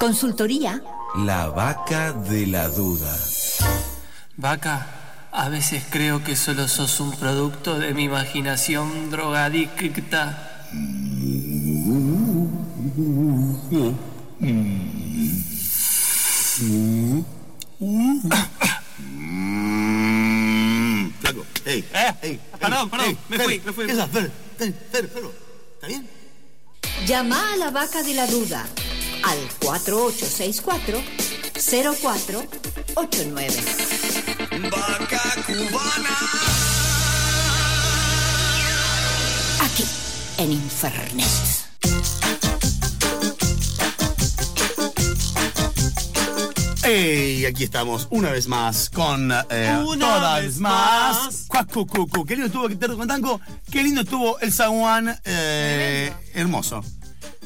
Consultoría. 0.00 0.82
La 1.14 1.50
vaca 1.50 2.12
de 2.14 2.46
la 2.46 2.70
duda. 2.70 3.14
Vaca, 4.38 4.86
a 5.30 5.50
veces 5.50 5.84
creo 5.90 6.24
que 6.24 6.36
solo 6.36 6.68
sos 6.68 7.00
un 7.00 7.12
producto 7.12 7.78
de 7.78 7.92
mi 7.92 8.04
imaginación 8.04 9.10
drogadicta. 9.10 10.70
Flaco, 21.20 21.44
ey, 21.66 21.84
Eh, 22.22 22.38
perdón, 22.58 22.88
perdón, 22.90 23.18
me 23.28 23.38
fui, 23.38 23.60
me 23.64 23.72
fui. 23.72 23.90
¿Está 23.90 25.86
bien? 25.86 26.08
Llama 27.06 27.52
a 27.52 27.56
la 27.56 27.70
vaca 27.70 28.02
de 28.02 28.14
la 28.14 28.26
duda 28.26 28.66
al 29.22 29.38
4864 29.60 31.00
0489. 31.54 33.54
Vaca 34.70 35.22
cubana. 35.46 36.16
Aquí, 39.60 39.84
en 40.38 40.52
Infernet. 40.52 41.26
Y 46.88 47.44
aquí 47.44 47.64
estamos 47.64 48.08
una 48.10 48.30
vez 48.30 48.48
más 48.48 48.90
con 48.90 49.30
eh, 49.50 49.78
Una 49.86 50.06
todas 50.06 50.42
vez 50.42 50.58
más. 50.58 51.24
más. 51.24 51.44
Cuacu, 51.46 51.86
cucu. 51.86 52.24
Qué 52.24 52.34
lindo 52.34 52.46
estuvo 52.46 52.66
Quintero 52.68 52.96
con 52.96 53.06
Tango. 53.06 53.40
Qué 53.70 53.82
lindo 53.84 54.00
estuvo 54.00 54.38
el 54.40 54.52
San 54.52 54.70
Juan. 54.72 55.16
eh, 55.24 56.12
hermoso. 56.34 56.82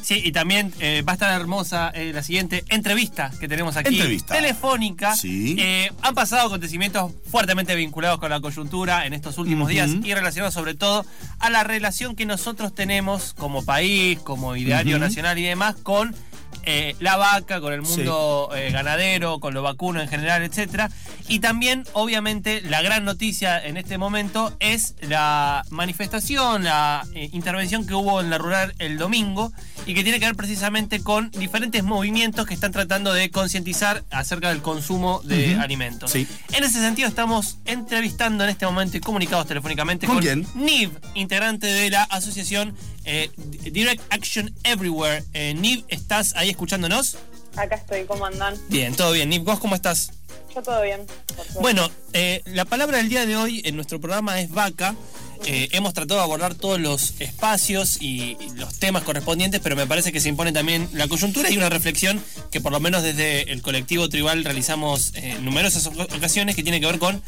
Sí, 0.04 0.20
y 0.22 0.32
también 0.32 0.70
eh, 0.80 1.02
va 1.02 1.12
a 1.12 1.14
estar 1.14 1.40
hermosa 1.40 1.90
eh, 1.94 2.12
la 2.12 2.22
siguiente 2.22 2.62
entrevista 2.68 3.32
que 3.40 3.48
tenemos 3.48 3.78
aquí. 3.78 3.94
Entrevista. 3.94 4.34
Telefónica. 4.34 5.16
Sí. 5.16 5.56
Eh, 5.58 5.90
han 6.02 6.14
pasado 6.14 6.46
acontecimientos 6.46 7.10
fuertemente 7.30 7.74
vinculados 7.74 8.20
con 8.20 8.28
la 8.28 8.38
coyuntura 8.40 9.06
en 9.06 9.14
estos 9.14 9.38
últimos 9.38 9.70
días 9.70 9.90
y 10.04 10.12
relacionados 10.12 10.52
sobre 10.52 10.74
todo 10.74 11.06
a 11.38 11.48
la 11.48 11.64
relación 11.64 12.16
que 12.16 12.26
nosotros 12.26 12.74
tenemos 12.74 13.32
como 13.32 13.64
país, 13.64 14.18
como 14.18 14.56
ideario 14.56 14.98
nacional 14.98 15.38
y 15.38 15.44
demás 15.44 15.74
con 15.82 16.14
eh, 16.66 16.96
la 16.98 17.16
vaca, 17.16 17.60
con 17.60 17.72
el 17.72 17.82
mundo 17.82 18.50
eh, 18.56 18.70
ganadero, 18.70 19.38
con 19.38 19.52
lo 19.52 19.62
vacuno 19.62 20.00
en 20.00 20.08
general, 20.08 20.42
etcétera. 20.42 20.90
Y 21.28 21.40
también, 21.40 21.84
obviamente, 21.92 22.62
la 22.62 22.80
gran 22.80 23.04
noticia 23.04 23.62
en 23.62 23.76
este 23.76 23.98
momento 23.98 24.54
es 24.60 24.94
la 25.02 25.64
manifestación, 25.70 26.64
la 26.64 27.06
eh, 27.14 27.28
intervención 27.32 27.86
que 27.86 27.94
hubo 27.94 28.20
en 28.20 28.30
la 28.30 28.38
rural 28.38 28.74
el 28.78 28.96
domingo 28.96 29.52
y 29.86 29.94
que 29.94 30.02
tiene 30.02 30.20
que 30.20 30.26
ver 30.26 30.36
precisamente 30.36 31.02
con 31.02 31.30
diferentes 31.32 31.82
movimientos 31.82 32.46
que 32.46 32.54
están 32.54 32.72
tratando 32.72 33.12
de 33.12 33.30
concientizar 33.30 34.02
acerca 34.10 34.48
del 34.48 34.62
consumo 34.62 35.20
de 35.24 35.56
alimentos. 35.56 36.10
Sí. 36.10 36.26
En 36.52 36.64
ese 36.64 36.80
sentido, 36.80 37.08
estamos 37.08 37.58
entrevistando 37.66 38.44
en 38.44 38.50
este 38.50 38.64
momento 38.64 38.96
y 38.96 39.00
comunicados 39.00 39.46
telefónicamente 39.46 40.06
¿Con 40.06 40.22
con? 40.22 40.46
Niv, 40.54 40.90
integrante 41.14 41.66
de 41.66 41.90
la 41.90 42.04
asociación 42.04 42.74
Direct 43.70 44.02
Action 44.08 44.54
Everywhere. 44.64 45.22
Niv, 45.54 45.84
¿estás 45.88 46.34
ahí 46.36 46.53
escuchándonos? 46.54 47.18
Acá 47.56 47.74
estoy, 47.74 48.04
¿cómo 48.04 48.24
andan? 48.26 48.56
Bien, 48.68 48.94
todo 48.94 49.12
bien. 49.12 49.28
Niv, 49.28 49.42
¿vos 49.42 49.58
cómo 49.58 49.74
estás? 49.74 50.12
Yo 50.54 50.62
todo 50.62 50.80
bien. 50.82 51.04
por. 51.52 51.62
Bueno, 51.62 51.90
eh, 52.12 52.42
la 52.46 52.64
palabra 52.64 52.98
del 52.98 53.08
día 53.08 53.26
de 53.26 53.36
hoy 53.36 53.60
en 53.64 53.74
nuestro 53.74 54.00
programa 54.00 54.40
es 54.40 54.50
vaca. 54.50 54.94
Eh, 55.46 55.68
hemos 55.72 55.92
tratado 55.94 56.20
de 56.20 56.24
abordar 56.24 56.54
todos 56.54 56.80
los 56.80 57.14
espacios 57.20 58.00
y, 58.00 58.36
los 58.56 58.78
temas 58.78 59.02
correspondientes, 59.02 59.60
pero 59.62 59.76
me 59.76 59.86
parece 59.86 60.10
que 60.12 60.20
se 60.20 60.28
impone 60.28 60.52
también 60.52 60.88
la 60.92 61.06
coyuntura 61.08 61.50
y 61.50 61.56
una 61.56 61.68
reflexión 61.68 62.22
que 62.50 62.60
por 62.60 62.72
lo 62.72 62.80
menos 62.80 63.02
desde 63.02 63.52
el 63.52 63.60
colectivo 63.62 64.08
tribal 64.08 64.44
realizamos 64.44 65.12
eh, 65.14 65.34
en 65.36 65.44
numerosas 65.44 65.86
oca- 65.86 66.06
ocasiones 66.16 66.54
que 66.56 66.62
tiene 66.62 66.80
que 66.80 66.86
ver 66.86 66.98
con 66.98 67.22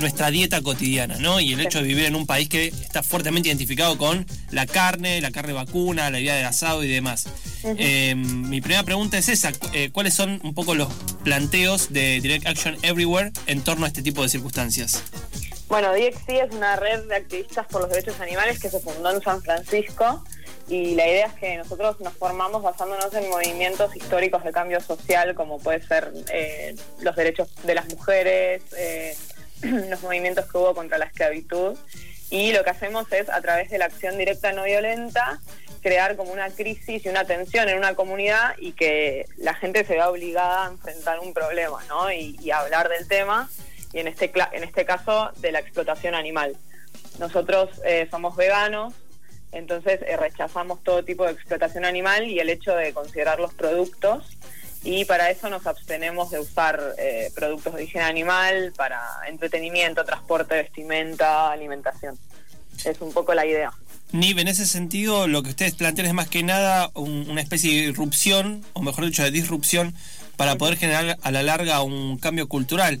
nuestra 0.00 0.30
dieta 0.30 0.62
cotidiana, 0.62 1.16
¿no? 1.18 1.40
Y 1.40 1.52
el 1.52 1.60
hecho 1.60 1.78
de 1.82 1.88
vivir 1.88 2.04
en 2.04 2.14
un 2.14 2.24
país 2.26 2.48
que 2.48 2.68
está 2.68 3.02
fuertemente 3.02 3.48
identificado 3.48 3.98
con 3.98 4.24
la 4.52 4.66
carne, 4.66 5.20
la 5.20 5.30
carne 5.32 5.52
vacuna, 5.52 6.10
la 6.10 6.20
idea 6.20 6.36
del 6.36 6.46
asado 6.46 6.84
y 6.84 6.88
demás. 6.88 7.26
Eh, 7.64 8.14
mi 8.16 8.60
primera 8.60 8.84
pregunta 8.84 9.18
es 9.18 9.28
esa, 9.28 9.52
cu- 9.52 9.68
eh, 9.74 9.90
¿cuáles 9.92 10.14
son 10.14 10.40
un 10.44 10.54
poco 10.54 10.74
los 10.76 10.88
planteos 11.24 11.92
de 11.92 12.20
Direct 12.20 12.46
Action 12.46 12.76
Everywhere 12.82 13.32
en 13.46 13.62
torno 13.62 13.84
a 13.84 13.88
este 13.88 14.02
tipo 14.02 14.22
de 14.22 14.28
circunstancias? 14.28 15.02
Bueno, 15.70 15.92
DXC 15.92 16.30
es 16.30 16.52
una 16.52 16.74
red 16.74 17.04
de 17.04 17.14
activistas 17.14 17.64
por 17.68 17.82
los 17.82 17.90
derechos 17.90 18.20
animales 18.20 18.58
que 18.58 18.68
se 18.68 18.80
fundó 18.80 19.12
en 19.12 19.22
San 19.22 19.40
Francisco 19.40 20.24
y 20.66 20.96
la 20.96 21.06
idea 21.06 21.26
es 21.26 21.34
que 21.34 21.56
nosotros 21.58 22.00
nos 22.00 22.12
formamos 22.14 22.60
basándonos 22.64 23.14
en 23.14 23.30
movimientos 23.30 23.94
históricos 23.94 24.42
de 24.42 24.50
cambio 24.50 24.80
social 24.80 25.36
como 25.36 25.60
puede 25.60 25.80
ser 25.80 26.12
eh, 26.32 26.74
los 27.02 27.14
derechos 27.14 27.54
de 27.62 27.76
las 27.76 27.88
mujeres, 27.88 28.62
eh, 28.76 29.16
los 29.62 30.02
movimientos 30.02 30.50
que 30.50 30.58
hubo 30.58 30.74
contra 30.74 30.98
la 30.98 31.04
esclavitud 31.04 31.78
y 32.30 32.52
lo 32.52 32.64
que 32.64 32.70
hacemos 32.70 33.06
es 33.12 33.28
a 33.28 33.40
través 33.40 33.70
de 33.70 33.78
la 33.78 33.84
acción 33.84 34.18
directa 34.18 34.52
no 34.52 34.64
violenta 34.64 35.40
crear 35.82 36.16
como 36.16 36.32
una 36.32 36.50
crisis 36.50 37.06
y 37.06 37.08
una 37.08 37.24
tensión 37.26 37.68
en 37.68 37.78
una 37.78 37.94
comunidad 37.94 38.56
y 38.58 38.72
que 38.72 39.26
la 39.36 39.54
gente 39.54 39.84
se 39.84 39.92
vea 39.94 40.10
obligada 40.10 40.66
a 40.66 40.70
enfrentar 40.70 41.20
un 41.20 41.32
problema 41.32 41.78
¿no? 41.88 42.10
y, 42.10 42.36
y 42.42 42.50
hablar 42.50 42.88
del 42.88 43.06
tema 43.06 43.48
y 43.92 43.98
en 43.98 44.08
este, 44.08 44.32
en 44.52 44.64
este 44.64 44.84
caso 44.84 45.30
de 45.38 45.52
la 45.52 45.58
explotación 45.60 46.14
animal. 46.14 46.56
Nosotros 47.18 47.68
eh, 47.84 48.08
somos 48.10 48.36
veganos, 48.36 48.94
entonces 49.52 50.00
eh, 50.06 50.16
rechazamos 50.16 50.82
todo 50.82 51.04
tipo 51.04 51.24
de 51.26 51.32
explotación 51.32 51.84
animal 51.84 52.28
y 52.28 52.38
el 52.38 52.50
hecho 52.50 52.74
de 52.74 52.92
considerar 52.92 53.40
los 53.40 53.52
productos 53.54 54.24
y 54.82 55.04
para 55.04 55.30
eso 55.30 55.50
nos 55.50 55.66
abstenemos 55.66 56.30
de 56.30 56.38
usar 56.40 56.80
eh, 56.98 57.30
productos 57.34 57.74
de 57.74 57.84
higiene 57.84 58.06
animal 58.06 58.72
para 58.76 59.00
entretenimiento, 59.28 60.04
transporte, 60.04 60.54
vestimenta, 60.54 61.50
alimentación. 61.52 62.18
Es 62.84 63.00
un 63.00 63.12
poco 63.12 63.34
la 63.34 63.44
idea. 63.44 63.70
Niv, 64.12 64.38
en 64.38 64.48
ese 64.48 64.66
sentido, 64.66 65.28
lo 65.28 65.42
que 65.42 65.50
ustedes 65.50 65.74
plantean 65.74 66.06
es 66.08 66.14
más 66.14 66.28
que 66.28 66.42
nada 66.42 66.90
un- 66.94 67.28
una 67.30 67.42
especie 67.42 67.70
de 67.74 67.88
irrupción, 67.90 68.64
o 68.72 68.80
mejor 68.82 69.04
dicho, 69.04 69.22
de 69.22 69.30
disrupción, 69.30 69.94
para 70.36 70.56
poder 70.56 70.78
generar 70.78 71.18
a 71.22 71.30
la 71.30 71.42
larga 71.42 71.82
un 71.82 72.16
cambio 72.18 72.48
cultural. 72.48 73.00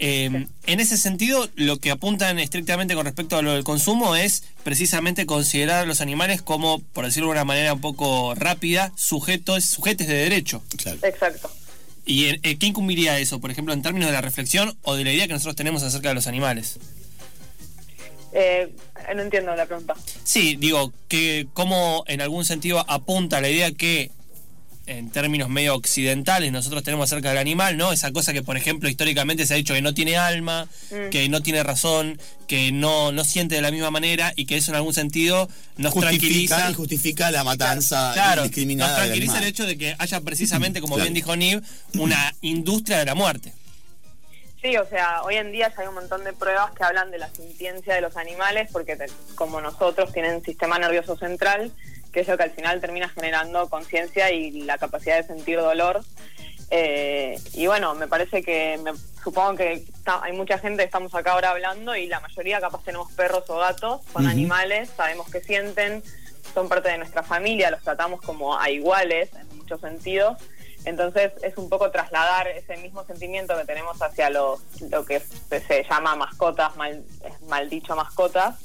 Eh, 0.00 0.46
en 0.66 0.80
ese 0.80 0.96
sentido, 0.96 1.48
lo 1.56 1.78
que 1.78 1.90
apuntan 1.90 2.38
estrictamente 2.38 2.94
con 2.94 3.04
respecto 3.04 3.36
a 3.36 3.42
lo 3.42 3.52
del 3.52 3.64
consumo 3.64 4.14
es 4.14 4.44
precisamente 4.62 5.26
considerar 5.26 5.82
a 5.82 5.86
los 5.86 6.00
animales 6.00 6.40
como, 6.40 6.78
por 6.78 7.04
decirlo 7.04 7.28
de 7.28 7.32
una 7.32 7.44
manera 7.44 7.74
un 7.74 7.80
poco 7.80 8.34
rápida, 8.34 8.92
sujetos, 8.96 9.64
sujetes 9.64 10.06
de 10.06 10.14
derecho. 10.14 10.62
Claro. 10.76 10.98
Exacto. 11.02 11.50
¿Y 12.06 12.26
eh, 12.26 12.56
qué 12.58 12.66
incumbiría 12.66 13.18
eso, 13.18 13.40
por 13.40 13.50
ejemplo, 13.50 13.74
en 13.74 13.82
términos 13.82 14.08
de 14.08 14.14
la 14.14 14.20
reflexión 14.20 14.76
o 14.82 14.94
de 14.94 15.04
la 15.04 15.12
idea 15.12 15.26
que 15.26 15.34
nosotros 15.34 15.56
tenemos 15.56 15.82
acerca 15.82 16.08
de 16.08 16.14
los 16.14 16.26
animales? 16.26 16.78
Eh, 18.32 18.72
no 19.14 19.22
entiendo 19.22 19.54
la 19.54 19.66
pregunta. 19.66 19.94
Sí, 20.22 20.56
digo, 20.56 20.92
que 21.08 21.48
cómo 21.54 22.04
en 22.06 22.20
algún 22.20 22.44
sentido 22.44 22.84
apunta 22.88 23.40
la 23.40 23.48
idea 23.48 23.72
que 23.72 24.10
en 24.88 25.10
términos 25.10 25.48
medio 25.48 25.74
occidentales 25.74 26.50
nosotros 26.50 26.82
tenemos 26.82 27.10
acerca 27.12 27.28
del 27.28 27.38
animal, 27.38 27.76
¿no? 27.76 27.92
Esa 27.92 28.10
cosa 28.12 28.32
que, 28.32 28.42
por 28.42 28.56
ejemplo, 28.56 28.88
históricamente 28.88 29.46
se 29.46 29.54
ha 29.54 29.56
dicho 29.56 29.74
que 29.74 29.82
no 29.82 29.94
tiene 29.94 30.16
alma, 30.16 30.66
Mm. 30.90 31.10
que 31.10 31.28
no 31.28 31.42
tiene 31.42 31.62
razón, 31.62 32.18
que 32.46 32.72
no, 32.72 33.12
no 33.12 33.24
siente 33.24 33.54
de 33.54 33.60
la 33.62 33.70
misma 33.70 33.90
manera 33.90 34.32
y 34.34 34.46
que 34.46 34.56
eso 34.56 34.70
en 34.70 34.76
algún 34.76 34.94
sentido 34.94 35.48
nos 35.76 35.92
Justifica 35.92 36.18
tranquiliza. 36.56 36.70
y 36.70 36.74
justifica 36.74 37.30
la 37.30 37.44
matanza 37.44 38.10
Claro, 38.14 38.42
nos 38.42 38.50
del 38.50 38.96
tranquiliza 38.96 39.38
el 39.38 39.44
hecho 39.44 39.66
de 39.66 39.76
que 39.78 39.94
haya 39.98 40.20
precisamente, 40.22 40.80
como 40.80 40.94
Claro. 40.94 41.04
bien 41.04 41.14
dijo 41.14 41.36
Niv, 41.36 41.62
una 41.94 42.34
industria 42.40 42.98
de 42.98 43.04
la 43.04 43.14
muerte. 43.14 43.52
Sí, 44.62 44.76
o 44.76 44.88
sea, 44.88 45.22
hoy 45.22 45.36
en 45.36 45.52
día 45.52 45.68
ya 45.74 45.82
hay 45.82 45.88
un 45.88 45.94
montón 45.94 46.24
de 46.24 46.32
pruebas 46.32 46.72
que 46.76 46.82
hablan 46.82 47.12
de 47.12 47.18
la 47.18 47.28
sintiencia 47.32 47.94
de 47.94 48.00
los 48.00 48.16
animales, 48.16 48.68
porque 48.72 48.96
te- 48.96 49.06
como 49.36 49.60
nosotros 49.60 50.12
tienen 50.12 50.42
sistema 50.42 50.80
nervioso 50.80 51.16
central, 51.16 51.70
que 52.18 52.22
es 52.22 52.28
lo 52.28 52.36
que 52.36 52.42
al 52.42 52.50
final 52.50 52.80
termina 52.80 53.08
generando 53.08 53.68
conciencia 53.70 54.32
y 54.32 54.50
la 54.62 54.76
capacidad 54.76 55.18
de 55.18 55.22
sentir 55.22 55.56
dolor. 55.60 56.02
Eh, 56.70 57.38
y 57.54 57.68
bueno, 57.68 57.94
me 57.94 58.08
parece 58.08 58.42
que, 58.42 58.76
me- 58.82 58.90
supongo 59.22 59.54
que 59.54 59.84
hay 60.04 60.32
mucha 60.32 60.58
gente, 60.58 60.82
estamos 60.82 61.14
acá 61.14 61.32
ahora 61.34 61.50
hablando 61.50 61.94
y 61.94 62.08
la 62.08 62.18
mayoría 62.18 62.60
capaz 62.60 62.82
tenemos 62.82 63.12
perros 63.12 63.44
o 63.48 63.56
gatos, 63.58 64.00
son 64.12 64.26
animales, 64.26 64.90
sabemos 64.96 65.30
que 65.30 65.40
sienten, 65.40 66.02
son 66.52 66.68
parte 66.68 66.88
de 66.88 66.98
nuestra 66.98 67.22
familia, 67.22 67.70
los 67.70 67.82
tratamos 67.82 68.20
como 68.20 68.58
a 68.58 68.68
iguales 68.68 69.30
en 69.38 69.56
muchos 69.56 69.80
sentidos. 69.80 70.38
Entonces 70.84 71.32
es 71.42 71.56
un 71.58 71.68
poco 71.68 71.90
trasladar 71.90 72.48
ese 72.48 72.76
mismo 72.78 73.04
sentimiento 73.04 73.56
que 73.56 73.64
tenemos 73.64 74.00
hacia 74.00 74.30
los, 74.30 74.60
lo 74.90 75.04
que 75.04 75.20
se, 75.20 75.84
llama 75.88 76.16
mascotas, 76.16 76.72
mal, 76.76 77.68
dicho 77.68 77.94
mascotas, 77.96 78.56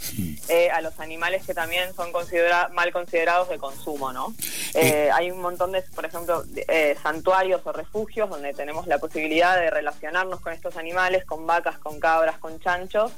eh, 0.47 0.69
a 0.71 0.79
los 0.81 0.99
animales 0.99 1.45
que 1.45 1.53
también 1.53 1.93
son 1.93 2.11
considera 2.11 2.69
mal 2.69 2.91
considerados 2.93 3.49
de 3.49 3.57
consumo, 3.57 4.13
¿no? 4.13 4.33
Eh, 4.73 5.09
hay 5.13 5.31
un 5.31 5.41
montón 5.41 5.71
de, 5.71 5.81
por 5.81 6.05
ejemplo, 6.05 6.43
de- 6.43 6.65
eh, 6.67 6.97
santuarios 7.01 7.61
o 7.65 7.71
refugios 7.73 8.29
donde 8.29 8.53
tenemos 8.53 8.87
la 8.87 8.99
posibilidad 8.99 9.57
de 9.59 9.69
relacionarnos 9.69 10.39
con 10.39 10.53
estos 10.53 10.77
animales, 10.77 11.25
con 11.25 11.45
vacas, 11.45 11.77
con 11.79 11.99
cabras, 11.99 12.37
con 12.37 12.59
chanchos, 12.59 13.11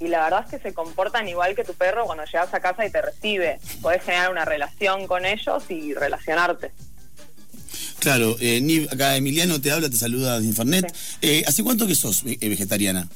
y 0.00 0.08
la 0.08 0.24
verdad 0.24 0.44
es 0.44 0.50
que 0.50 0.58
se 0.58 0.74
comportan 0.74 1.28
igual 1.28 1.54
que 1.54 1.64
tu 1.64 1.72
perro 1.74 2.04
cuando 2.04 2.24
llegas 2.24 2.52
a 2.52 2.60
casa 2.60 2.84
y 2.84 2.90
te 2.90 3.00
recibe. 3.00 3.60
Podés 3.80 4.02
generar 4.02 4.30
una 4.30 4.44
relación 4.44 5.06
con 5.06 5.24
ellos 5.24 5.64
y 5.70 5.94
relacionarte. 5.94 6.72
Claro, 8.04 8.36
eh, 8.38 8.60
Niv, 8.60 8.86
acá 8.92 9.16
Emiliano 9.16 9.60
te 9.62 9.70
habla, 9.70 9.88
te 9.88 9.96
saluda 9.96 10.38
de 10.38 10.44
Infernet. 10.46 10.94
Eh, 11.22 11.42
¿Hace 11.46 11.64
cuánto 11.64 11.86
que 11.86 11.94
sos 11.94 12.22
eh, 12.26 12.36
vegetariana? 12.50 13.08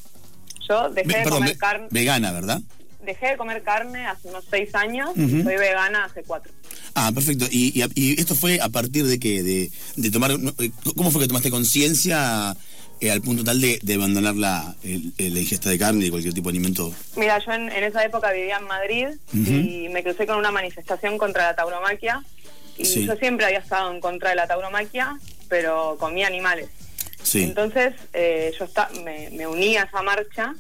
Yo 0.67 0.89
dejé 0.89 1.07
Ve- 1.09 1.15
de 1.19 1.23
perdón, 1.25 1.33
comer 1.41 1.53
ve- 1.53 1.59
carne. 1.59 1.87
vegana, 1.91 2.33
¿verdad? 2.33 2.61
Dejé 3.05 3.27
de 3.29 3.37
comer 3.37 3.63
carne 3.63 4.07
hace 4.07 4.29
unos 4.29 4.45
seis 4.51 4.75
años 4.75 5.11
y 5.15 5.43
soy 5.43 5.57
vegana 5.57 6.05
hace 6.07 6.23
cuatro. 6.23 6.51
Ah, 6.95 7.13
perfecto. 7.15 7.47
¿Y, 7.51 7.79
y, 7.83 7.85
y 7.95 8.19
esto 8.21 8.35
fue 8.35 8.61
a 8.63 8.69
partir 8.71 9.05
de 9.07 9.19
qué? 9.21 9.43
De, 9.43 9.71
de 9.97 10.11
tomar... 10.11 10.31
eh, 10.33 10.71
¿Cómo 10.97 11.11
fue 11.11 11.21
que 11.23 11.29
tomaste 11.29 11.51
conciencia 11.51 12.57
eh, 13.01 13.11
al 13.11 13.21
punto 13.23 13.45
tal 13.45 13.61
de, 13.61 13.79
de 13.83 13.95
abandonar 13.95 14.35
la, 14.37 14.75
el- 14.83 15.13
el- 15.19 15.35
la 15.35 15.41
ingesta 15.41 15.71
de 15.71 15.79
carne 15.79 16.07
y 16.07 16.11
cualquier 16.11 16.33
tipo 16.35 16.51
de 16.51 16.57
alimento? 16.59 16.93
Mira, 17.17 17.39
yo 17.45 17.53
en, 17.53 17.71
en 17.71 17.85
esa 17.85 18.05
época 18.05 18.33
vivía 18.33 18.57
en 18.59 18.65
Madrid 18.67 19.07
y 19.33 19.89
me 19.91 20.03
crucé 20.03 20.27
con 20.27 20.37
una 20.39 20.51
manifestación 20.51 21.19
contra 21.19 21.45
la 21.45 21.57
tauromaquia. 21.57 22.23
Y 22.79 22.85
Sí. 22.85 23.07
yo 23.07 23.17
siempre 23.17 23.45
había 23.45 23.59
estado 23.59 23.91
en 23.93 24.01
contra 24.01 24.31
de 24.31 24.37
la 24.37 24.47
tauromaquia, 24.47 25.19
pero 25.49 25.97
comía 25.99 26.27
animales. 26.27 26.69
Sí. 27.23 27.43
Entonces 27.43 27.95
eh, 28.13 28.53
yo 28.59 28.67
me, 29.05 29.29
me 29.33 29.47
uní 29.47 29.77
a 29.77 29.83
esa 29.83 30.01
marcha 30.03 30.55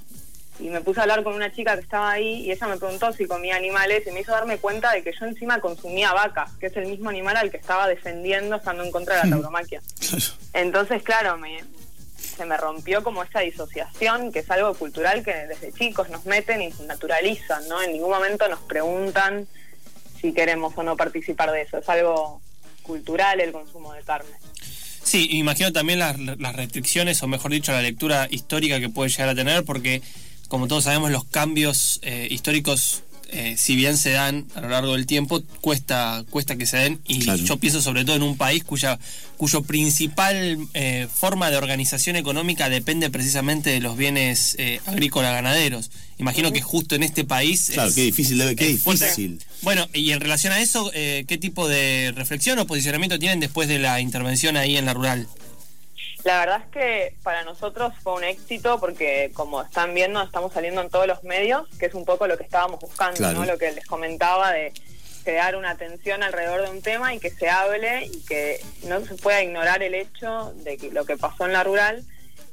y 0.60 0.68
me 0.70 0.80
puse 0.80 0.98
a 0.98 1.04
hablar 1.04 1.22
con 1.22 1.34
una 1.34 1.52
chica 1.52 1.76
que 1.76 1.82
estaba 1.82 2.10
ahí 2.10 2.42
y 2.46 2.50
ella 2.50 2.66
me 2.66 2.76
preguntó 2.76 3.12
si 3.12 3.26
comía 3.26 3.54
animales 3.54 4.02
y 4.06 4.10
me 4.10 4.20
hizo 4.20 4.32
darme 4.32 4.58
cuenta 4.58 4.90
de 4.92 5.04
que 5.04 5.12
yo 5.18 5.24
encima 5.24 5.60
consumía 5.60 6.12
vaca, 6.12 6.48
que 6.58 6.66
es 6.66 6.76
el 6.76 6.86
mismo 6.86 7.08
animal 7.10 7.36
al 7.36 7.50
que 7.52 7.56
estaba 7.58 7.86
defendiendo 7.86 8.56
estando 8.56 8.82
en 8.82 8.90
contra 8.90 9.16
de 9.16 9.24
la 9.24 9.30
tauromaquia. 9.36 9.80
Claro. 10.08 10.24
Entonces, 10.54 11.02
claro, 11.02 11.36
me, 11.36 11.62
se 12.16 12.44
me 12.46 12.56
rompió 12.56 13.04
como 13.04 13.22
esa 13.22 13.40
disociación, 13.40 14.32
que 14.32 14.40
es 14.40 14.50
algo 14.50 14.74
cultural 14.74 15.22
que 15.22 15.32
desde 15.46 15.72
chicos 15.72 16.08
nos 16.08 16.24
meten 16.26 16.62
y 16.62 16.70
naturalizan, 16.86 17.68
¿no? 17.68 17.80
En 17.82 17.92
ningún 17.92 18.10
momento 18.10 18.48
nos 18.48 18.60
preguntan 18.60 19.46
si 20.20 20.32
queremos 20.32 20.72
o 20.76 20.82
no 20.82 20.96
participar 20.96 21.50
de 21.52 21.62
eso. 21.62 21.78
Es 21.78 21.88
algo 21.88 22.40
cultural 22.82 23.40
el 23.40 23.52
consumo 23.52 23.92
de 23.92 24.02
carne. 24.02 24.30
Sí, 25.02 25.28
imagino 25.32 25.72
también 25.72 25.98
las, 25.98 26.18
las 26.18 26.56
restricciones, 26.56 27.22
o 27.22 27.28
mejor 27.28 27.50
dicho, 27.50 27.72
la 27.72 27.80
lectura 27.80 28.26
histórica 28.30 28.80
que 28.80 28.88
puede 28.88 29.10
llegar 29.10 29.30
a 29.30 29.34
tener, 29.34 29.64
porque 29.64 30.02
como 30.48 30.66
todos 30.66 30.84
sabemos, 30.84 31.10
los 31.10 31.24
cambios 31.24 32.00
eh, 32.02 32.26
históricos, 32.30 33.04
eh, 33.28 33.56
si 33.58 33.76
bien 33.76 33.96
se 33.98 34.10
dan 34.10 34.46
a 34.54 34.60
lo 34.60 34.68
largo 34.68 34.94
del 34.94 35.06
tiempo, 35.06 35.42
cuesta, 35.60 36.24
cuesta 36.30 36.56
que 36.56 36.66
se 36.66 36.76
den. 36.78 37.00
Y 37.06 37.20
Claro. 37.20 37.42
yo 37.44 37.56
pienso 37.58 37.80
sobre 37.82 38.04
todo 38.04 38.16
en 38.16 38.22
un 38.22 38.36
país 38.36 38.64
cuya, 38.64 38.98
cuyo 39.36 39.62
principal 39.62 40.58
eh, 40.74 41.06
forma 41.12 41.50
de 41.50 41.56
organización 41.56 42.16
económica 42.16 42.68
depende 42.68 43.10
precisamente 43.10 43.70
de 43.70 43.80
los 43.80 43.96
bienes 43.96 44.54
eh, 44.58 44.80
agrícolas 44.86 45.32
ganaderos. 45.32 45.90
Imagino 46.18 46.52
que 46.52 46.60
justo 46.62 46.94
en 46.94 47.02
este 47.02 47.24
país... 47.24 47.70
Claro, 47.74 47.88
es- 47.90 47.94
qué 47.94 48.02
difícil 48.02 48.38
debe, 48.38 48.56
qué 48.56 48.66
difícil. 48.68 49.38
Bueno, 49.62 49.86
y 49.92 50.10
en 50.12 50.20
relación 50.20 50.52
a 50.52 50.60
eso, 50.60 50.90
eh, 50.94 51.24
¿qué 51.28 51.38
tipo 51.38 51.68
de 51.68 52.12
reflexión 52.16 52.58
o 52.58 52.66
posicionamiento 52.66 53.18
tienen 53.18 53.40
después 53.40 53.68
de 53.68 53.78
la 53.78 54.00
intervención 54.00 54.56
ahí 54.56 54.76
en 54.76 54.86
la 54.86 54.94
rural? 54.94 55.26
La 56.24 56.40
verdad 56.40 56.62
es 56.64 56.70
que 56.72 57.14
para 57.22 57.44
nosotros 57.44 57.92
fue 58.02 58.14
un 58.14 58.24
éxito 58.24 58.78
porque, 58.80 59.30
como 59.34 59.62
están 59.62 59.94
viendo, 59.94 60.20
estamos 60.22 60.52
saliendo 60.52 60.80
en 60.80 60.90
todos 60.90 61.06
los 61.06 61.22
medios, 61.24 61.66
que 61.78 61.86
es 61.86 61.94
un 61.94 62.04
poco 62.04 62.26
lo 62.26 62.36
que 62.36 62.44
estábamos 62.44 62.80
buscando, 62.80 63.16
Claro. 63.18 63.38
¿no? 63.40 63.44
Lo 63.46 63.56
que 63.58 63.72
les 63.72 63.86
comentaba 63.86 64.52
de 64.52 64.72
crear 65.24 65.56
una 65.56 65.70
atención 65.70 66.22
alrededor 66.22 66.62
de 66.62 66.70
un 66.70 66.82
tema 66.82 67.14
y 67.14 67.20
que 67.20 67.30
se 67.30 67.48
hable 67.48 68.06
y 68.06 68.24
que 68.24 68.60
no 68.84 69.00
se 69.04 69.14
pueda 69.14 69.42
ignorar 69.42 69.82
el 69.82 69.94
hecho 69.94 70.52
de 70.56 70.76
que 70.76 70.90
lo 70.90 71.04
que 71.04 71.16
pasó 71.16 71.46
en 71.46 71.52
la 71.52 71.64
rural. 71.64 72.04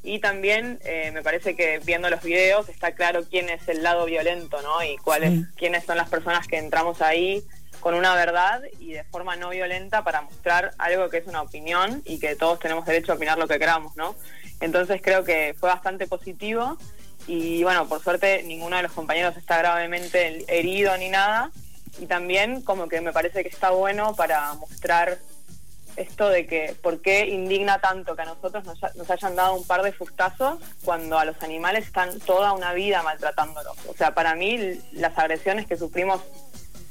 Y 0.04 0.20
también 0.20 0.80
eh, 0.84 1.10
me 1.12 1.24
parece 1.24 1.56
que 1.56 1.80
viendo 1.80 2.10
los 2.12 2.22
videos 2.22 2.70
está 2.70 2.92
claro 2.92 3.24
quién 3.28 3.50
es 3.50 3.68
el 3.68 3.82
lado 3.82 4.06
violento, 4.06 4.62
¿no? 4.62 4.84
Y 4.84 4.98
cuáles, 4.98 5.48
quiénes 5.58 5.84
son 5.86 5.98
las 5.98 6.10
personas 6.10 6.48
que 6.48 6.58
entramos 6.58 7.02
ahí 7.02 7.44
con 7.86 7.94
una 7.94 8.16
verdad 8.16 8.64
y 8.80 8.94
de 8.94 9.04
forma 9.04 9.36
no 9.36 9.52
violenta 9.52 10.04
para 10.04 10.22
mostrar 10.22 10.72
algo 10.80 11.08
que 11.08 11.20
es 11.20 11.28
una 11.28 11.44
opinión 11.44 12.02
y 12.04 12.18
que 12.18 12.36
todos 12.36 12.60
tenemos 12.60 12.84
derecho 12.84 13.12
a 13.12 13.16
opinar 13.16 13.38
lo 13.38 13.48
que 13.48 13.60
queramos, 13.60 13.96
¿no? 13.96 14.16
Entonces 14.60 15.04
creo 15.04 15.24
que 15.24 15.56
fue 15.60 15.70
bastante 15.70 16.08
positivo 16.08 16.80
y 17.28 17.62
bueno, 17.62 17.88
por 17.88 18.02
suerte 18.02 18.42
ninguno 18.42 18.78
de 18.78 18.82
los 18.82 18.92
compañeros 18.92 19.38
está 19.38 19.60
gravemente 19.60 20.46
herido 20.48 20.98
ni 20.98 21.10
nada 21.10 21.52
y 22.00 22.08
también 22.08 22.64
como 22.64 22.90
que 22.90 23.02
me 23.02 23.14
parece 23.14 23.44
que 23.44 23.50
está 23.50 23.70
bueno 23.70 24.16
para 24.16 24.52
mostrar 24.56 25.20
esto 25.96 26.28
de 26.30 26.48
que 26.48 26.76
por 26.82 27.04
qué 27.04 27.28
indigna 27.28 27.82
tanto 27.82 28.16
que 28.16 28.24
a 28.24 28.26
nosotros 28.26 28.64
nos, 28.66 29.12
hayan 29.12 29.36
dado 29.36 29.54
un 29.54 29.68
par 29.68 29.84
de 29.84 29.92
fustazos 29.92 30.58
cuando 30.84 31.20
a 31.20 31.26
los 31.26 31.40
animales 31.44 31.86
están 31.86 32.20
toda 32.22 32.54
una 32.54 32.74
vida 32.74 33.04
maltratándolos. 33.04 33.78
O 33.88 33.94
sea, 33.94 34.16
para 34.16 34.34
mí 34.34 34.82
las 34.94 35.16
agresiones 35.20 35.68
que 35.68 35.78
sufrimos 35.78 36.24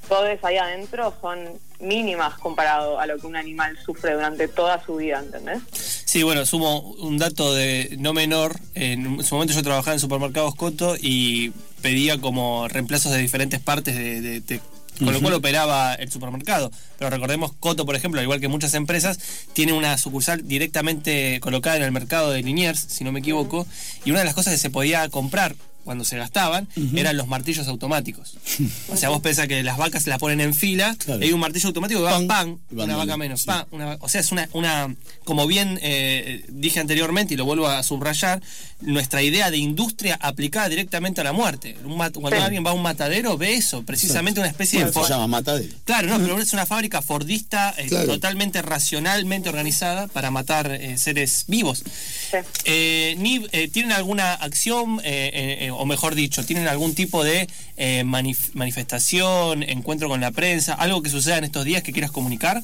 todos 0.09 0.29
ahí 0.43 0.57
adentro 0.57 1.15
son 1.21 1.39
mínimas 1.81 2.35
comparado 2.39 2.99
a 2.99 3.07
lo 3.07 3.19
que 3.19 3.27
un 3.27 3.37
animal 3.37 3.77
sufre 3.85 4.15
durante 4.15 4.49
toda 4.49 4.83
su 4.85 4.97
vida, 4.97 5.19
¿entendés? 5.21 5.59
Sí, 5.73 6.23
bueno, 6.23 6.47
sumo 6.47 6.81
un 6.81 7.19
dato 7.19 7.55
de 7.55 7.97
no 7.99 8.13
menor. 8.13 8.59
En 8.75 9.23
su 9.25 9.35
momento 9.35 9.55
yo 9.55 9.63
trabajaba 9.63 9.95
en 9.95 10.01
supermercados 10.01 10.55
Coto 10.55 10.97
y 11.01 11.51
pedía 11.83 12.19
como 12.21 12.69
reemplazos 12.69 13.13
de 13.13 13.19
diferentes 13.19 13.61
partes 13.61 13.95
de, 13.97 14.21
de- 14.21 14.41
de- 14.41 14.61
con 15.01 15.13
lo 15.13 15.21
cual 15.21 15.35
operaba 15.35 15.95
el 15.95 16.09
supermercado. 16.11 16.71
Pero 16.99 17.11
recordemos, 17.11 17.53
Coto, 17.59 17.85
por 17.85 17.97
ejemplo, 17.97 18.21
al 18.21 18.25
igual 18.25 18.41
que 18.41 18.47
muchas 18.47 18.75
empresas, 18.75 19.19
tiene 19.53 19.73
una 19.73 19.99
sucursal 19.99 20.47
directamente 20.47 21.41
colocada 21.41 21.77
en 21.79 21.83
el 21.83 21.91
mercado 21.91 22.31
de 22.31 22.43
Liniers, 22.45 22.79
si 22.79 23.03
no 23.03 23.11
me 23.11 23.19
equivoco, 23.19 23.67
y 24.05 24.11
una 24.13 24.21
de 24.21 24.27
las 24.27 24.35
cosas 24.35 24.53
que 24.55 24.59
se 24.61 24.71
podía 24.71 25.09
comprar 25.09 25.57
cuando 25.85 26.05
se 26.05 26.17
gastaban 26.17 26.69
eran 26.97 27.17
los 27.17 27.27
martillos 27.29 27.69
automáticos. 27.69 28.37
O 28.89 28.97
sea, 28.97 29.09
vos 29.09 29.21
pensás 29.21 29.49
que 29.49 29.63
las 29.63 29.77
vacas 29.77 30.05
se 30.05 30.11
las 30.11 30.19
ponen 30.19 30.41
en 30.41 30.55
fila, 30.55 30.95
Claro. 30.99 31.21
y 31.21 31.27
hay 31.27 31.33
un 31.33 31.41
martillo 31.41 31.69
automático 31.69 32.01
que 32.01 32.05
va 32.05 32.13
Pan, 32.13 32.27
pan, 32.29 32.59
una 32.71 32.97
vaca 32.97 33.17
menos, 33.17 33.41
sí. 33.43 33.47
pa, 33.47 33.67
una 33.71 33.87
va- 33.87 33.99
o 34.01 34.09
sea, 34.09 34.21
es 34.21 34.31
una, 34.33 34.49
una 34.53 34.95
como 35.25 35.47
bien 35.47 35.79
eh, 35.83 36.45
dije 36.49 36.81
anteriormente 36.81 37.35
y 37.35 37.37
lo 37.37 37.45
vuelvo 37.45 37.67
a 37.69 37.83
subrayar, 37.83 38.41
nuestra 38.81 39.23
idea 39.23 39.51
de 39.51 39.57
industria 39.57 40.19
aplicada 40.21 40.69
directamente 40.69 41.21
a 41.21 41.25
la 41.25 41.33
muerte. 41.33 41.77
Un 41.85 41.97
mat- 41.97 42.13
cuando 42.15 42.37
Sí. 42.39 42.43
alguien 42.43 42.65
va 42.65 42.71
a 42.71 42.75
un 42.75 42.83
matadero, 42.83 43.37
ve 43.39 43.55
eso, 43.55 43.83
precisamente 43.85 44.41
una 44.41 44.49
especie 44.49 44.79
Bueno, 44.81 44.89
de... 44.89 44.95
se 44.95 45.01
for- 45.01 45.09
llama 45.09 45.27
matadero. 45.27 45.73
Claro, 45.85 46.09
no, 46.09 46.19
pero 46.19 46.39
es 46.39 46.53
una 46.53 46.67
fábrica 46.67 47.03
fordista 47.03 47.75
eh, 47.79 47.87
Claro. 47.89 48.07
totalmente 48.07 48.63
racionalmente 48.63 49.49
organizada 49.49 50.07
para 50.09 50.31
matar 50.31 50.71
eh, 50.71 50.97
seres 50.99 51.45
vivos. 51.49 51.83
Sí. 52.31 52.37
Eh, 52.67 53.17
eh, 53.53 53.69
¿tienen 53.69 53.93
alguna 53.93 54.35
acción, 54.35 55.01
eh, 55.05 55.31
eh, 55.33 55.67
eh, 55.67 55.71
o 55.77 55.87
mejor 55.87 56.15
dicho, 56.15 56.45
tienen 56.45 56.69
algún 56.69 56.95
tipo 56.95 57.25
de 57.25 57.49
eh, 57.77 58.03
manif- 58.05 58.51
manifestación, 58.55 59.63
encuentro 59.63 60.09
con 60.09 60.21
la 60.21 60.31
prensa, 60.31 60.75
algo 60.75 61.03
que 61.03 61.11
suceda 61.11 61.39
en 61.39 61.45
estos 61.45 61.65
días 61.65 61.83
que 61.83 61.93
quieras 61.93 62.11
comunicar? 62.11 62.63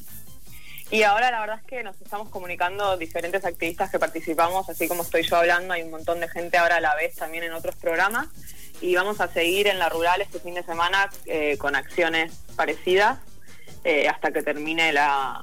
Y 0.90 1.04
ahora 1.04 1.30
la 1.30 1.40
verdad 1.40 1.60
es 1.60 1.66
que 1.66 1.84
nos 1.84 1.94
estamos 2.00 2.28
comunicando 2.30 2.96
diferentes 2.96 3.44
activistas 3.44 3.90
que 3.90 3.98
participamos, 4.00 4.68
así 4.68 4.88
como 4.88 5.02
estoy 5.02 5.22
yo 5.22 5.36
hablando, 5.36 5.72
hay 5.72 5.82
un 5.82 5.90
montón 5.92 6.18
de 6.18 6.28
gente 6.28 6.58
ahora 6.58 6.76
a 6.76 6.80
la 6.80 6.94
vez 6.96 7.14
también 7.14 7.44
en 7.44 7.52
otros 7.52 7.76
programas 7.76 8.26
y 8.80 8.96
vamos 8.96 9.20
a 9.20 9.28
seguir 9.32 9.68
en 9.68 9.78
la 9.78 9.88
rural 9.88 10.20
este 10.20 10.40
fin 10.40 10.54
de 10.54 10.64
semana 10.64 11.08
eh, 11.26 11.56
con 11.58 11.76
acciones 11.76 12.32
parecidas 12.56 13.18
eh, 13.84 14.08
hasta 14.08 14.32
que 14.32 14.42
termine 14.42 14.92
la 14.92 15.42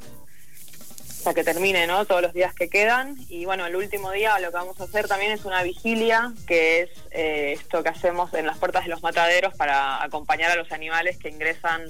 hasta 1.28 1.42
que 1.42 1.44
termine 1.44 1.88
no 1.88 2.06
todos 2.06 2.22
los 2.22 2.34
días 2.34 2.54
que 2.54 2.70
quedan. 2.70 3.18
Y 3.28 3.44
bueno 3.44 3.66
el 3.66 3.76
último 3.76 4.12
día 4.12 4.40
lo 4.40 4.50
que 4.50 4.56
vamos 4.56 4.80
a 4.80 4.86
hacer 4.86 5.10
también 5.10 5.34
es 5.34 5.44
una 5.44 5.62
vigilia 5.62 6.32
que 6.48 6.84
es 6.84 6.90
eh, 7.12 7.52
esto 7.52 7.84
que 7.84 7.90
hacemos 7.90 8.34
en 8.34 8.46
las 8.46 8.58
puertas 8.58 8.86
de 8.86 8.90
los 8.90 9.04
mataderos 9.04 9.54
para 9.56 10.02
acompañar 10.02 10.52
a 10.52 10.56
los 10.56 10.72
animales 10.72 11.18
que 11.18 11.28
ingresan 11.28 11.84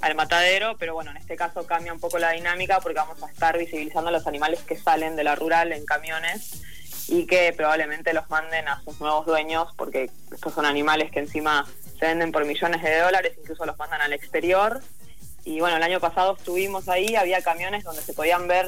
al 0.00 0.14
matadero, 0.14 0.78
pero 0.78 0.94
bueno, 0.94 1.10
en 1.10 1.18
este 1.18 1.36
caso 1.36 1.66
cambia 1.66 1.92
un 1.92 2.00
poco 2.00 2.18
la 2.18 2.30
dinámica 2.30 2.80
porque 2.80 2.98
vamos 2.98 3.22
a 3.22 3.30
estar 3.30 3.58
visibilizando 3.58 4.08
a 4.08 4.12
los 4.12 4.26
animales 4.26 4.60
que 4.60 4.78
salen 4.78 5.14
de 5.14 5.24
la 5.24 5.34
rural 5.34 5.72
en 5.72 5.84
camiones 5.84 6.62
y 7.08 7.26
que 7.26 7.52
probablemente 7.54 8.14
los 8.14 8.30
manden 8.30 8.66
a 8.66 8.80
sus 8.82 8.98
nuevos 8.98 9.26
dueños 9.26 9.68
porque 9.76 10.10
estos 10.32 10.54
son 10.54 10.64
animales 10.64 11.10
que 11.10 11.18
encima 11.18 11.66
se 11.98 12.06
venden 12.06 12.32
por 12.32 12.46
millones 12.46 12.82
de 12.82 12.98
dólares, 12.98 13.34
incluso 13.38 13.66
los 13.66 13.76
mandan 13.76 14.00
al 14.00 14.14
exterior. 14.14 14.80
Y 15.44 15.60
bueno, 15.60 15.76
el 15.76 15.82
año 15.82 16.00
pasado 16.00 16.36
estuvimos 16.36 16.88
ahí, 16.88 17.16
había 17.16 17.42
camiones 17.42 17.84
donde 17.84 18.02
se 18.02 18.12
podían 18.12 18.46
ver 18.46 18.66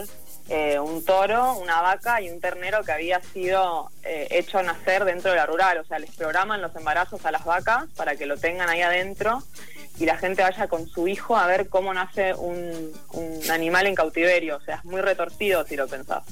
eh, 0.49 0.79
un 0.81 1.05
toro, 1.05 1.55
una 1.55 1.81
vaca 1.81 2.21
y 2.21 2.29
un 2.29 2.41
ternero 2.41 2.83
que 2.83 2.93
había 2.93 3.21
sido 3.21 3.91
eh, 4.02 4.26
hecho 4.31 4.62
nacer 4.62 5.05
dentro 5.05 5.31
de 5.31 5.37
la 5.37 5.47
rural. 5.47 5.79
O 5.79 5.85
sea, 5.85 5.99
les 5.99 6.11
programan 6.11 6.61
los 6.61 6.75
embarazos 6.75 7.25
a 7.25 7.31
las 7.31 7.45
vacas 7.45 7.85
para 7.97 8.17
que 8.17 8.26
lo 8.26 8.37
tengan 8.37 8.69
ahí 8.69 8.83
adentro 8.83 9.43
y 9.99 10.07
la 10.07 10.17
gente 10.17 10.43
vaya 10.43 10.69
con 10.69 10.88
su 10.88 11.07
hijo 11.07 11.37
a 11.37 11.47
ver 11.47 11.69
cómo 11.69 11.95
nace 11.95 12.35
un, 12.35 12.93
animal 13.50 13.87
en 13.87 13.95
cautiverio. 13.95 14.57
O 14.57 14.61
sea, 14.61 14.76
es 14.76 14.85
muy 14.85 15.00
retorcido 15.00 15.64
si 15.64 15.76
lo 15.76 15.87
pensás. 15.87 16.25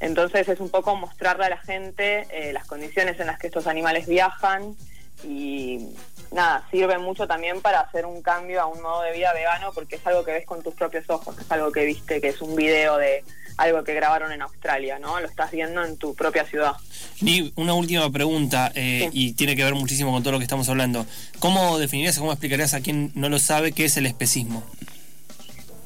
Entonces 0.00 0.48
es 0.48 0.60
un 0.60 0.70
poco 0.70 0.96
mostrarle 0.96 1.46
a 1.46 1.50
la 1.50 1.58
gente 1.58 2.26
eh, 2.30 2.52
las 2.52 2.66
condiciones 2.66 3.20
en 3.20 3.26
las 3.26 3.38
que 3.38 3.48
estos 3.48 3.66
animales 3.66 4.06
viajan 4.06 4.76
y 5.24 5.88
nada, 6.32 6.66
sirve 6.70 6.98
mucho 6.98 7.26
también 7.26 7.60
para 7.60 7.80
hacer 7.80 8.06
un 8.06 8.22
cambio 8.22 8.60
a 8.60 8.66
un 8.66 8.80
modo 8.80 9.02
de 9.02 9.12
vida 9.12 9.32
vegano 9.32 9.72
porque 9.72 9.96
es 9.96 10.06
algo 10.06 10.24
que 10.24 10.32
ves 10.32 10.46
con 10.46 10.62
tus 10.62 10.74
propios 10.74 11.08
ojos, 11.08 11.36
es 11.38 11.50
algo 11.50 11.72
que 11.72 11.84
viste 11.84 12.20
que 12.20 12.28
es 12.28 12.40
un 12.40 12.54
video 12.56 12.96
de 12.96 13.24
algo 13.56 13.84
que 13.84 13.92
grabaron 13.92 14.32
en 14.32 14.40
Australia, 14.40 14.98
¿no? 14.98 15.20
Lo 15.20 15.26
estás 15.26 15.50
viendo 15.50 15.84
en 15.84 15.98
tu 15.98 16.14
propia 16.14 16.46
ciudad. 16.46 16.72
Niv, 17.20 17.52
una 17.56 17.74
última 17.74 18.10
pregunta 18.10 18.72
eh, 18.74 19.10
Sí. 19.12 19.28
y 19.28 19.32
tiene 19.34 19.54
que 19.54 19.64
ver 19.64 19.74
muchísimo 19.74 20.12
con 20.12 20.22
todo 20.22 20.32
lo 20.32 20.38
que 20.38 20.44
estamos 20.44 20.68
hablando. 20.70 21.04
¿Cómo 21.40 21.78
definirías 21.78 22.16
o 22.16 22.20
cómo 22.20 22.32
explicarías 22.32 22.72
a 22.72 22.80
quien 22.80 23.12
no 23.14 23.28
lo 23.28 23.38
sabe 23.38 23.72
qué 23.72 23.84
es 23.84 23.96
el 23.98 24.06
especismo? 24.06 24.62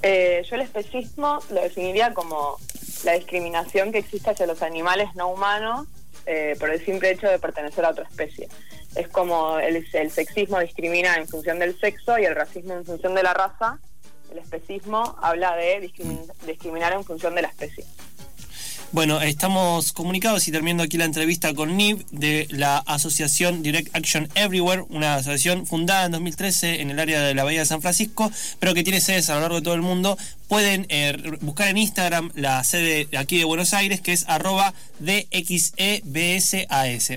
Eh, 0.02 0.44
yo 0.48 0.56
el 0.56 0.62
especismo 0.62 1.40
lo 1.50 1.62
definiría 1.62 2.12
como 2.14 2.58
la 3.04 3.12
discriminación 3.12 3.90
que 3.90 3.98
existe 3.98 4.30
hacia 4.30 4.46
los 4.46 4.62
animales 4.62 5.08
no 5.14 5.28
humanos 5.28 5.88
eh, 6.26 6.56
por 6.58 6.70
el 6.70 6.84
simple 6.84 7.10
hecho 7.10 7.28
de 7.28 7.38
pertenecer 7.38 7.84
a 7.84 7.90
otra 7.90 8.04
especie. 8.04 8.48
Es 8.94 9.08
como 9.08 9.58
el, 9.58 9.84
sexismo 10.10 10.60
discrimina 10.60 11.16
en 11.16 11.26
función 11.26 11.58
del 11.58 11.78
sexo 11.78 12.18
y 12.18 12.24
el 12.24 12.34
racismo 12.34 12.74
en 12.74 12.84
función 12.84 13.14
de 13.14 13.22
la 13.22 13.34
raza. 13.34 13.78
El 14.30 14.38
especismo 14.38 15.16
habla 15.20 15.56
de 15.56 15.80
discrimin- 15.82 16.32
discriminar 16.46 16.92
en 16.92 17.04
función 17.04 17.34
de 17.34 17.42
la 17.42 17.48
especie. 17.48 17.84
Bueno, 18.94 19.20
estamos 19.20 19.92
comunicados 19.92 20.46
y 20.46 20.52
terminando 20.52 20.84
aquí 20.84 20.98
la 20.98 21.04
entrevista 21.04 21.52
con 21.52 21.76
Niv 21.76 22.06
de 22.12 22.46
la 22.50 22.78
asociación 22.78 23.60
Direct 23.60 23.92
Action 23.96 24.28
Everywhere, 24.36 24.84
una 24.88 25.16
asociación 25.16 25.66
fundada 25.66 26.06
en 26.06 26.12
2013 26.12 26.80
en 26.80 26.92
el 26.92 27.00
área 27.00 27.20
de 27.22 27.34
la 27.34 27.42
Bahía 27.42 27.58
de 27.58 27.66
San 27.66 27.82
Francisco, 27.82 28.30
pero 28.60 28.72
que 28.72 28.84
tiene 28.84 29.00
sedes 29.00 29.28
a 29.30 29.34
lo 29.34 29.40
largo 29.40 29.56
de 29.56 29.62
todo 29.62 29.74
el 29.74 29.82
mundo. 29.82 30.16
Pueden 30.48 30.86
eh, 30.88 31.16
buscar 31.40 31.68
en 31.68 31.78
Instagram 31.78 32.30
la 32.34 32.62
sede 32.64 33.06
de 33.10 33.18
aquí 33.18 33.38
de 33.38 33.44
Buenos 33.44 33.72
Aires, 33.72 34.00
que 34.00 34.12
es 34.12 34.24
arroba 34.28 34.74
DXEBSAS, 35.00 35.88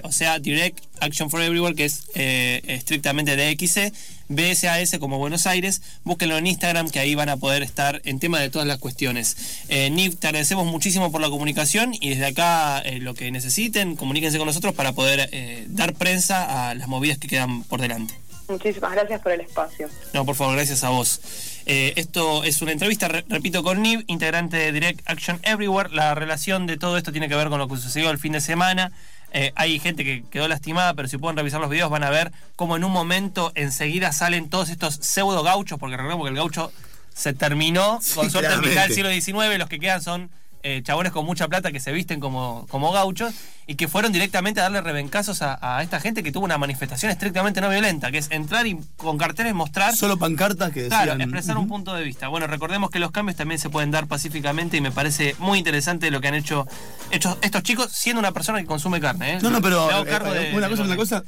o 0.03 0.11
sea, 0.11 0.39
Direct 0.39 0.79
Action 0.99 1.29
for 1.29 1.41
Everywhere, 1.41 1.75
que 1.75 1.85
es 1.85 2.03
eh, 2.15 2.61
estrictamente 2.67 3.35
DXE, 3.35 3.91
BSAS 4.29 4.97
como 4.99 5.17
Buenos 5.17 5.45
Aires. 5.47 5.81
Búsquenlo 6.03 6.37
en 6.37 6.47
Instagram, 6.47 6.89
que 6.89 6.99
ahí 6.99 7.15
van 7.15 7.29
a 7.29 7.37
poder 7.37 7.63
estar 7.63 8.01
en 8.05 8.19
tema 8.19 8.39
de 8.39 8.49
todas 8.49 8.67
las 8.67 8.77
cuestiones. 8.79 9.35
Eh, 9.69 9.89
Niv, 9.89 10.17
te 10.17 10.27
agradecemos 10.27 10.65
muchísimo 10.65 11.11
por 11.11 11.21
la 11.21 11.29
comunicación 11.29 11.93
y 11.99 12.09
desde 12.09 12.27
acá 12.27 12.79
eh, 12.79 12.99
lo 12.99 13.13
que 13.13 13.31
necesiten, 13.31 13.95
comuníquense 13.95 14.37
con 14.37 14.47
nosotros 14.47 14.73
para 14.73 14.93
poder 14.93 15.29
dar 15.67 15.93
prensa 15.93 16.69
a 16.69 16.75
las 16.75 16.87
movidas 16.87 17.17
que 17.17 17.27
quedan 17.27 17.63
por 17.63 17.81
delante. 17.81 18.26
Muchísimas 18.47 18.93
gracias 18.93 19.21
por 19.21 19.31
el 19.33 19.41
espacio. 19.41 19.89
No, 20.13 20.25
por 20.25 20.35
favor, 20.35 20.55
gracias 20.55 20.83
a 20.83 20.89
vos. 20.89 21.19
Eh, 21.65 21.93
esto 21.97 22.43
es 22.45 22.61
una 22.61 22.71
entrevista, 22.71 23.07
re- 23.09 23.25
repito, 23.27 23.61
con 23.63 23.81
Niv, 23.81 24.03
integrante 24.07 24.55
de 24.57 24.71
Direct 24.71 25.01
Action 25.09 25.39
Everywhere. 25.43 25.89
La 25.93 26.15
relación 26.15 26.65
de 26.65 26.77
todo 26.77 26.97
esto 26.97 27.11
tiene 27.11 27.27
que 27.27 27.35
ver 27.35 27.49
con 27.49 27.59
lo 27.59 27.67
que 27.67 27.75
sucedió 27.75 28.09
el 28.09 28.19
fin 28.19 28.31
de 28.31 28.41
semana. 28.41 28.91
Eh, 29.33 29.51
hay 29.55 29.77
gente 29.79 30.05
que 30.05 30.23
quedó 30.31 30.47
lastimada, 30.47 30.93
pero 30.93 31.09
si 31.09 31.17
pueden 31.17 31.35
revisar 31.35 31.59
los 31.59 31.69
videos 31.69 31.89
van 31.89 32.03
a 32.05 32.09
ver 32.09 32.31
cómo 32.55 32.77
en 32.77 32.85
un 32.85 32.91
momento 32.93 33.51
enseguida 33.55 34.13
salen 34.13 34.49
todos 34.49 34.69
estos 34.69 34.95
pseudo 34.95 35.43
gauchos, 35.43 35.77
porque 35.77 35.97
recordemos 35.97 36.25
que 36.25 36.29
el 36.29 36.35
gaucho 36.37 36.71
se 37.13 37.33
terminó 37.33 37.99
Sí, 38.01 38.13
con 38.15 38.31
suerte 38.31 38.53
en 38.53 38.61
mitad 38.61 38.83
del 38.87 38.93
siglo 38.93 39.09
XIX, 39.09 39.57
los 39.57 39.67
que 39.67 39.79
quedan 39.79 40.01
son 40.01 40.29
eh, 40.63 40.81
chabones 40.83 41.11
con 41.11 41.25
mucha 41.25 41.47
plata 41.47 41.71
que 41.71 41.79
se 41.79 41.91
visten 41.91 42.19
como, 42.19 42.65
como 42.69 42.91
gauchos 42.91 43.33
y 43.67 43.75
que 43.75 43.87
fueron 43.87 44.11
directamente 44.11 44.59
a 44.59 44.63
darle 44.63 44.81
rebencazos 44.81 45.41
a, 45.41 45.57
a 45.77 45.83
esta 45.83 45.99
gente 45.99 46.23
que 46.23 46.31
tuvo 46.31 46.45
una 46.45 46.57
manifestación 46.57 47.11
estrictamente 47.11 47.59
no 47.61 47.69
violenta, 47.69 48.11
que 48.11 48.17
es 48.19 48.31
entrar 48.31 48.65
y 48.67 48.77
con 48.95 49.17
carteles 49.17 49.53
mostrar 49.53 49.95
Solo 49.95 50.17
pancartas 50.17 50.71
que 50.71 50.83
decían. 50.83 51.03
Claro, 51.03 51.21
expresar 51.21 51.57
un 51.57 51.67
punto 51.67 51.93
de 51.93 52.03
vista. 52.03 52.27
Bueno, 52.29 52.47
recordemos 52.47 52.89
que 52.89 52.99
los 52.99 53.11
cambios 53.11 53.35
también 53.37 53.59
se 53.59 53.69
pueden 53.69 53.91
dar 53.91 54.07
pacíficamente 54.07 54.77
y 54.77 54.81
me 54.81 54.91
parece 54.91 55.35
muy 55.39 55.57
interesante 55.59 56.11
lo 56.11 56.21
que 56.21 56.27
han 56.29 56.35
hecho, 56.35 56.65
hecho 57.11 57.37
estos 57.41 57.63
chicos 57.63 57.91
siendo 57.91 58.19
una 58.19 58.31
persona 58.31 58.59
que 58.59 58.65
consume 58.65 58.99
carne. 59.01 59.33
¿eh? 59.35 59.39
No, 59.41 59.49
no, 59.49 59.61
pero 59.61 59.89
eh, 59.91 60.49
de- 60.51 60.55
una 60.55 60.69
cosa 60.69 60.83
una 60.83 60.95
cosa 60.95 61.23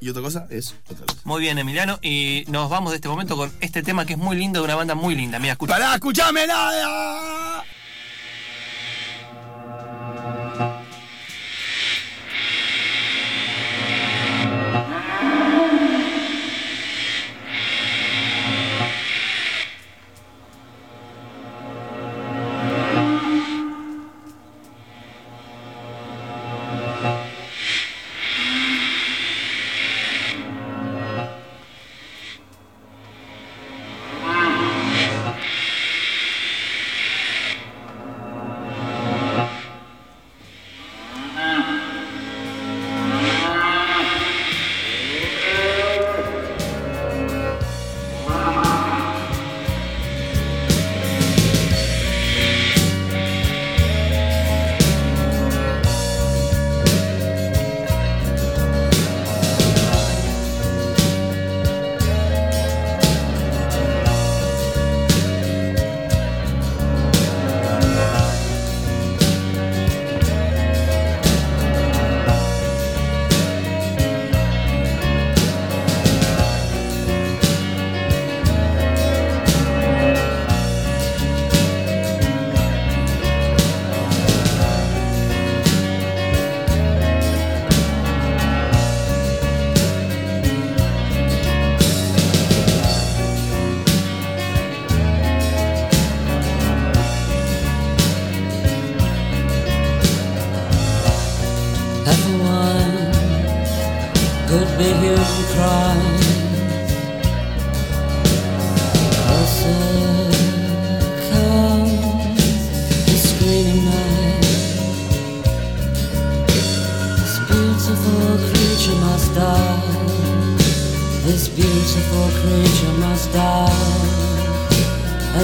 y 0.00 0.08
otra 0.08 0.20
cosa 0.22 0.46
es 0.50 0.74
otra 0.88 1.06
cosa. 1.06 1.20
Muy 1.24 1.40
bien, 1.42 1.58
Emiliano. 1.58 1.98
Y 2.02 2.44
nos 2.48 2.68
vamos 2.68 2.90
de 2.90 2.96
este 2.96 3.08
momento 3.08 3.36
con 3.36 3.52
este 3.60 3.84
tema 3.84 4.04
que 4.04 4.14
es 4.14 4.18
muy 4.18 4.36
lindo 4.36 4.58
de 4.60 4.64
una 4.64 4.74
banda 4.74 4.94
muy 4.96 5.14
linda. 5.14 5.38
Mira, 5.38 5.52
escucha. 5.52 5.74
¡Pará, 5.74 5.94
escuchame 5.94 6.44
nada! 6.46 7.51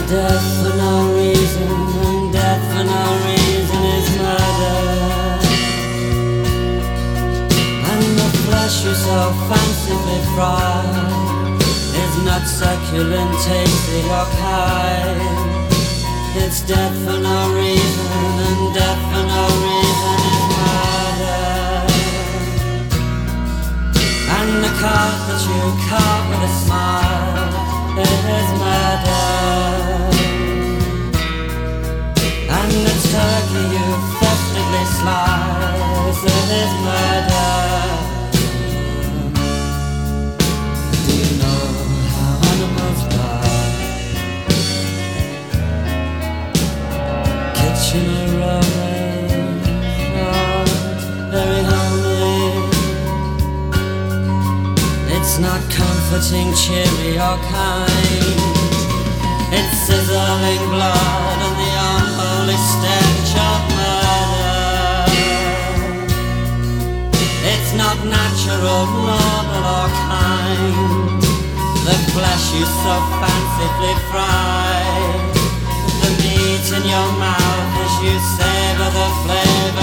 Death 0.08 0.48
for 0.62 0.74
no 0.74 1.14
reason, 1.14 1.68
and 1.68 2.32
death 2.32 2.64
for 2.72 2.84
no 2.84 3.02
reason 3.28 3.80
is 3.96 4.08
murder. 4.16 4.78
And 7.90 8.04
the 8.16 8.28
flesh 8.44 8.84
you 8.84 8.94
so 8.94 9.18
fancifully 9.48 10.20
fry 10.32 10.80
is 12.02 12.14
not 12.24 12.42
succulent, 12.48 13.32
tasty 13.44 14.00
or 14.08 14.26
kind. 14.40 15.20
It's 16.40 16.62
death 16.62 16.96
for 17.04 17.18
no 17.20 17.38
reason, 17.52 18.08
and 18.48 18.74
death 18.74 19.02
for 19.12 19.24
no 19.34 19.44
reason 19.68 20.18
is 20.32 20.44
murder. 20.56 21.44
And 24.36 24.50
the 24.64 24.72
carve 24.80 25.20
that 25.28 25.42
you 25.48 25.62
carve 25.84 26.24
with 26.30 26.48
a 26.48 26.52
smile 26.64 27.68
is 28.00 28.48
murder. 28.58 28.97
You 33.74 33.86
festively 34.20 34.84
slice 34.98 36.22
it 36.24 36.48
is 36.62 36.72
murder. 36.86 37.52
Do 41.06 41.12
you 41.22 41.30
know 41.42 41.64
how 42.14 42.34
animals 42.52 43.00
die? 43.14 43.86
Very. 51.30 51.58
It's 55.10 55.38
not 55.38 55.60
comforting, 55.70 56.54
cheery 56.54 57.18
or 57.18 57.36
kind. 57.52 58.40
It's 59.52 59.78
sizzling 59.86 60.68
blood 60.70 61.38
and 61.46 61.56
the 61.60 61.87
of 62.46 63.60
murder. 63.74 65.10
It's 67.52 67.72
not 67.74 67.98
natural, 68.04 68.86
or 69.74 69.88
kind. 70.06 71.22
The 71.86 71.96
flesh 72.12 72.46
you 72.52 72.66
so 72.66 72.94
fancifully 73.20 73.96
fry 74.10 74.82
The 76.02 76.10
meat 76.20 76.66
in 76.76 76.84
your 76.84 77.10
mouth 77.16 77.72
as 77.84 77.94
you 78.04 78.14
savor 78.36 78.90
the 78.98 79.08
flavor 79.24 79.77